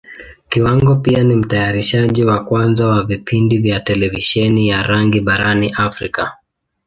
[0.49, 6.27] Kiwango pia ni Mtayarishaji wa kwanza wa vipindi vya Televisheni ya rangi barani Africa.